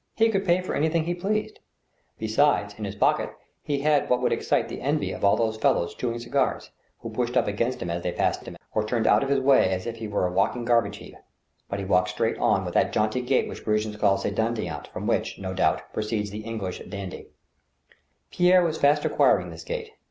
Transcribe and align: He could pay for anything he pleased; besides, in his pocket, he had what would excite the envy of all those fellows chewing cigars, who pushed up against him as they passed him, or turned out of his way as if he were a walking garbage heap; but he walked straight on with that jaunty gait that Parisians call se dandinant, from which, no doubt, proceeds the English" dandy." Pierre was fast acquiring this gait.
He 0.15 0.29
could 0.29 0.47
pay 0.47 0.61
for 0.63 0.73
anything 0.73 1.03
he 1.03 1.13
pleased; 1.13 1.59
besides, 2.17 2.73
in 2.79 2.85
his 2.85 2.95
pocket, 2.95 3.29
he 3.61 3.81
had 3.81 4.09
what 4.09 4.19
would 4.19 4.33
excite 4.33 4.67
the 4.67 4.81
envy 4.81 5.11
of 5.11 5.23
all 5.23 5.37
those 5.37 5.57
fellows 5.57 5.93
chewing 5.93 6.17
cigars, 6.17 6.71
who 7.01 7.11
pushed 7.11 7.37
up 7.37 7.45
against 7.45 7.83
him 7.83 7.91
as 7.91 8.01
they 8.01 8.11
passed 8.11 8.47
him, 8.47 8.57
or 8.73 8.83
turned 8.83 9.05
out 9.05 9.21
of 9.21 9.29
his 9.29 9.39
way 9.39 9.69
as 9.69 9.85
if 9.85 9.97
he 9.97 10.07
were 10.07 10.25
a 10.25 10.31
walking 10.31 10.65
garbage 10.65 10.97
heap; 10.97 11.15
but 11.69 11.77
he 11.77 11.85
walked 11.85 12.09
straight 12.09 12.39
on 12.39 12.65
with 12.65 12.73
that 12.73 12.91
jaunty 12.91 13.21
gait 13.21 13.47
that 13.47 13.63
Parisians 13.63 13.97
call 13.97 14.17
se 14.17 14.31
dandinant, 14.31 14.87
from 14.87 15.05
which, 15.05 15.37
no 15.37 15.53
doubt, 15.53 15.83
proceeds 15.93 16.31
the 16.31 16.45
English" 16.45 16.79
dandy." 16.89 17.27
Pierre 18.31 18.63
was 18.63 18.79
fast 18.81 19.05
acquiring 19.05 19.51
this 19.51 19.63
gait. 19.63 19.91